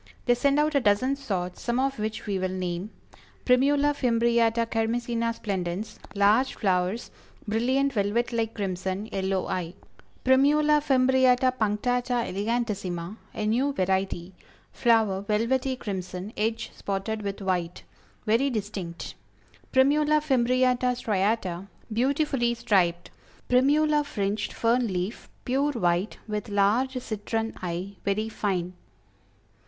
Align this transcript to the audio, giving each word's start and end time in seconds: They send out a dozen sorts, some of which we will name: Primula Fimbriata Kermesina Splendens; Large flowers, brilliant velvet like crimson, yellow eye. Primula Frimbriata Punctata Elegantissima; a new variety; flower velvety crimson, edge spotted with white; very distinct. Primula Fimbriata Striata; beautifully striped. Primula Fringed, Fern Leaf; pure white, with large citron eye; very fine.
They 0.25 0.33
send 0.33 0.57
out 0.59 0.73
a 0.73 0.79
dozen 0.79 1.15
sorts, 1.15 1.61
some 1.61 1.79
of 1.79 1.99
which 1.99 2.25
we 2.25 2.39
will 2.39 2.49
name: 2.49 2.89
Primula 3.45 3.93
Fimbriata 3.95 4.65
Kermesina 4.65 5.31
Splendens; 5.31 5.99
Large 6.15 6.55
flowers, 6.55 7.11
brilliant 7.47 7.93
velvet 7.93 8.33
like 8.33 8.55
crimson, 8.55 9.05
yellow 9.11 9.45
eye. 9.45 9.75
Primula 10.25 10.81
Frimbriata 10.81 11.53
Punctata 11.55 12.25
Elegantissima; 12.27 13.17
a 13.35 13.45
new 13.45 13.73
variety; 13.73 14.33
flower 14.73 15.21
velvety 15.21 15.75
crimson, 15.75 16.33
edge 16.35 16.71
spotted 16.73 17.21
with 17.21 17.39
white; 17.39 17.83
very 18.25 18.49
distinct. 18.49 19.13
Primula 19.71 20.19
Fimbriata 20.19 20.93
Striata; 20.95 21.67
beautifully 21.93 22.55
striped. 22.55 23.11
Primula 23.47 24.03
Fringed, 24.03 24.51
Fern 24.51 24.87
Leaf; 24.87 25.29
pure 25.45 25.73
white, 25.73 26.17
with 26.27 26.49
large 26.49 26.97
citron 26.99 27.53
eye; 27.61 27.93
very 28.03 28.29
fine. 28.29 28.73